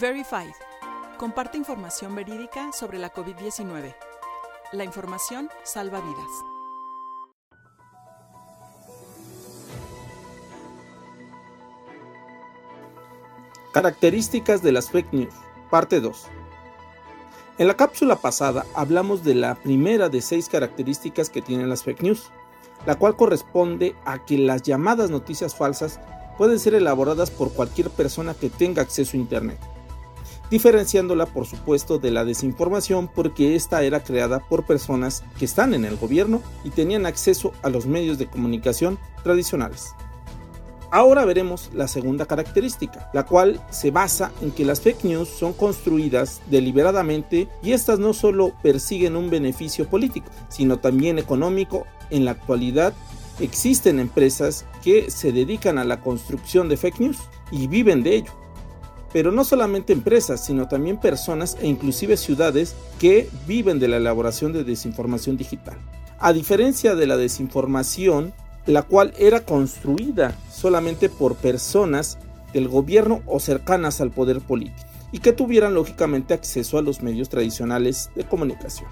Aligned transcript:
Verified. 0.00 0.52
Comparte 1.18 1.58
información 1.58 2.14
verídica 2.14 2.70
sobre 2.72 3.00
la 3.00 3.12
COVID-19. 3.12 3.96
La 4.70 4.84
información 4.84 5.48
salva 5.64 6.00
vidas. 6.00 6.30
Características 13.72 14.62
de 14.62 14.70
las 14.70 14.88
fake 14.88 15.12
news, 15.12 15.34
parte 15.68 16.00
2. 16.00 16.26
En 17.58 17.66
la 17.66 17.74
cápsula 17.74 18.14
pasada 18.14 18.66
hablamos 18.76 19.24
de 19.24 19.34
la 19.34 19.56
primera 19.56 20.08
de 20.08 20.22
seis 20.22 20.48
características 20.48 21.28
que 21.28 21.42
tienen 21.42 21.68
las 21.68 21.82
fake 21.82 22.02
news, 22.02 22.30
la 22.86 22.94
cual 22.94 23.16
corresponde 23.16 23.96
a 24.04 24.24
que 24.24 24.38
las 24.38 24.62
llamadas 24.62 25.10
noticias 25.10 25.56
falsas 25.56 25.98
pueden 26.36 26.60
ser 26.60 26.74
elaboradas 26.74 27.32
por 27.32 27.52
cualquier 27.52 27.90
persona 27.90 28.34
que 28.34 28.48
tenga 28.48 28.82
acceso 28.82 29.16
a 29.16 29.20
Internet, 29.20 29.58
diferenciándola 30.50 31.26
por 31.26 31.46
supuesto 31.46 31.98
de 31.98 32.10
la 32.10 32.24
desinformación 32.24 33.08
porque 33.08 33.54
esta 33.54 33.82
era 33.82 34.00
creada 34.00 34.40
por 34.40 34.64
personas 34.64 35.22
que 35.38 35.44
están 35.44 35.74
en 35.74 35.84
el 35.84 35.96
gobierno 35.96 36.42
y 36.64 36.70
tenían 36.70 37.06
acceso 37.06 37.52
a 37.62 37.68
los 37.68 37.86
medios 37.86 38.18
de 38.18 38.26
comunicación 38.26 38.98
tradicionales. 39.22 39.94
Ahora 40.90 41.26
veremos 41.26 41.68
la 41.74 41.86
segunda 41.86 42.24
característica, 42.24 43.10
la 43.12 43.26
cual 43.26 43.60
se 43.70 43.90
basa 43.90 44.32
en 44.40 44.52
que 44.52 44.64
las 44.64 44.80
fake 44.80 45.04
news 45.04 45.28
son 45.28 45.52
construidas 45.52 46.40
deliberadamente 46.46 47.46
y 47.62 47.72
estas 47.72 47.98
no 47.98 48.14
solo 48.14 48.54
persiguen 48.62 49.14
un 49.14 49.28
beneficio 49.28 49.86
político, 49.86 50.30
sino 50.48 50.78
también 50.78 51.18
económico. 51.18 51.86
En 52.08 52.24
la 52.24 52.30
actualidad 52.30 52.94
existen 53.38 54.00
empresas 54.00 54.64
que 54.82 55.10
se 55.10 55.30
dedican 55.30 55.76
a 55.76 55.84
la 55.84 56.00
construcción 56.00 56.70
de 56.70 56.78
fake 56.78 57.00
news 57.00 57.18
y 57.50 57.66
viven 57.66 58.02
de 58.02 58.16
ello. 58.16 58.32
Pero 59.12 59.32
no 59.32 59.44
solamente 59.44 59.92
empresas, 59.92 60.44
sino 60.44 60.68
también 60.68 60.98
personas 60.98 61.56
e 61.60 61.66
inclusive 61.66 62.16
ciudades 62.16 62.74
que 62.98 63.28
viven 63.46 63.78
de 63.78 63.88
la 63.88 63.96
elaboración 63.96 64.52
de 64.52 64.64
desinformación 64.64 65.36
digital. 65.36 65.78
A 66.18 66.32
diferencia 66.32 66.94
de 66.94 67.06
la 67.06 67.16
desinformación, 67.16 68.34
la 68.66 68.82
cual 68.82 69.14
era 69.18 69.40
construida 69.40 70.36
solamente 70.52 71.08
por 71.08 71.36
personas 71.36 72.18
del 72.52 72.68
gobierno 72.68 73.22
o 73.26 73.40
cercanas 73.40 74.00
al 74.00 74.10
poder 74.10 74.40
político 74.40 74.88
y 75.12 75.20
que 75.20 75.32
tuvieran 75.32 75.74
lógicamente 75.74 76.34
acceso 76.34 76.78
a 76.78 76.82
los 76.82 77.02
medios 77.02 77.28
tradicionales 77.28 78.10
de 78.14 78.24
comunicación. 78.24 78.88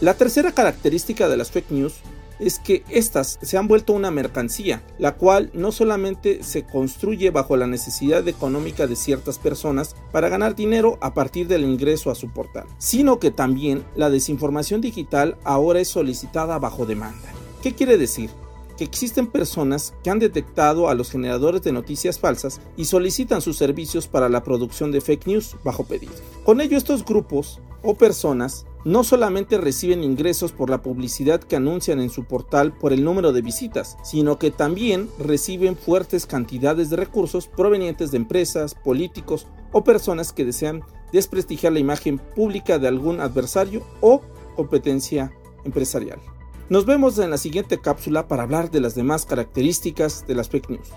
La 0.00 0.14
tercera 0.14 0.52
característica 0.52 1.28
de 1.28 1.36
las 1.36 1.50
fake 1.50 1.70
news 1.70 1.94
es 2.38 2.58
que 2.58 2.84
éstas 2.90 3.38
se 3.42 3.56
han 3.56 3.68
vuelto 3.68 3.92
una 3.92 4.10
mercancía, 4.10 4.82
la 4.98 5.16
cual 5.16 5.50
no 5.54 5.72
solamente 5.72 6.42
se 6.42 6.64
construye 6.64 7.30
bajo 7.30 7.56
la 7.56 7.66
necesidad 7.66 8.26
económica 8.28 8.86
de 8.86 8.96
ciertas 8.96 9.38
personas 9.38 9.96
para 10.12 10.28
ganar 10.28 10.54
dinero 10.54 10.98
a 11.00 11.14
partir 11.14 11.48
del 11.48 11.64
ingreso 11.64 12.10
a 12.10 12.14
su 12.14 12.30
portal, 12.30 12.66
sino 12.78 13.18
que 13.18 13.30
también 13.30 13.84
la 13.94 14.10
desinformación 14.10 14.80
digital 14.80 15.36
ahora 15.44 15.80
es 15.80 15.88
solicitada 15.88 16.58
bajo 16.58 16.86
demanda. 16.86 17.28
¿Qué 17.62 17.74
quiere 17.74 17.98
decir? 17.98 18.30
que 18.76 18.84
existen 18.84 19.26
personas 19.26 19.94
que 20.04 20.10
han 20.10 20.18
detectado 20.18 20.88
a 20.88 20.94
los 20.94 21.10
generadores 21.10 21.62
de 21.62 21.72
noticias 21.72 22.18
falsas 22.18 22.60
y 22.76 22.84
solicitan 22.84 23.40
sus 23.40 23.56
servicios 23.56 24.06
para 24.06 24.28
la 24.28 24.42
producción 24.42 24.92
de 24.92 25.00
fake 25.00 25.26
news 25.26 25.56
bajo 25.64 25.84
pedido. 25.84 26.12
Con 26.44 26.60
ello 26.60 26.76
estos 26.76 27.04
grupos 27.04 27.60
o 27.82 27.94
personas 27.94 28.66
no 28.86 29.02
solamente 29.02 29.58
reciben 29.58 30.04
ingresos 30.04 30.52
por 30.52 30.70
la 30.70 30.80
publicidad 30.80 31.40
que 31.40 31.56
anuncian 31.56 32.00
en 32.00 32.08
su 32.08 32.22
portal 32.22 32.72
por 32.72 32.92
el 32.92 33.02
número 33.02 33.32
de 33.32 33.42
visitas, 33.42 33.98
sino 34.04 34.38
que 34.38 34.52
también 34.52 35.10
reciben 35.18 35.76
fuertes 35.76 36.24
cantidades 36.24 36.88
de 36.88 36.96
recursos 36.96 37.48
provenientes 37.48 38.12
de 38.12 38.18
empresas, 38.18 38.76
políticos 38.76 39.48
o 39.72 39.82
personas 39.82 40.32
que 40.32 40.44
desean 40.44 40.84
desprestigiar 41.12 41.72
la 41.72 41.80
imagen 41.80 42.18
pública 42.18 42.78
de 42.78 42.86
algún 42.86 43.20
adversario 43.20 43.82
o 44.00 44.20
competencia 44.54 45.32
empresarial. 45.64 46.20
Nos 46.68 46.86
vemos 46.86 47.18
en 47.18 47.30
la 47.30 47.38
siguiente 47.38 47.80
cápsula 47.80 48.28
para 48.28 48.44
hablar 48.44 48.70
de 48.70 48.80
las 48.80 48.94
demás 48.94 49.26
características 49.26 50.28
de 50.28 50.36
las 50.36 50.48
fake 50.48 50.70
news. 50.70 50.88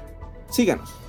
Síganos. 0.51 1.08